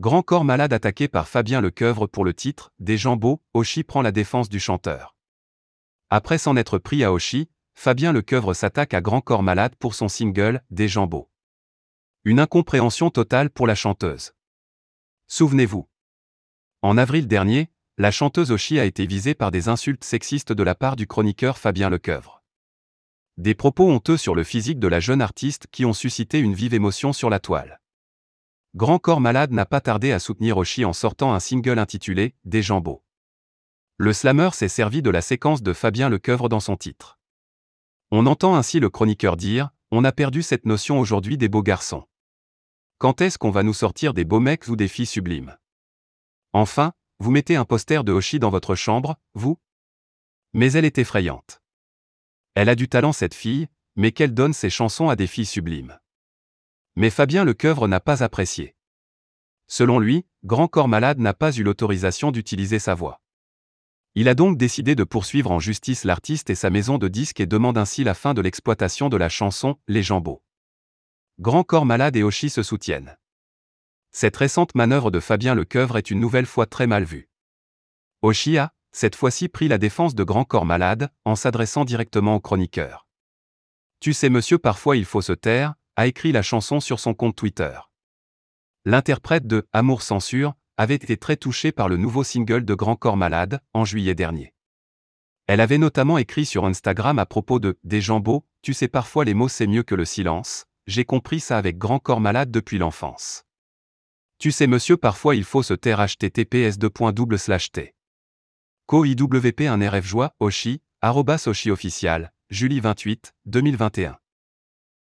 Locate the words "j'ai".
100.86-101.04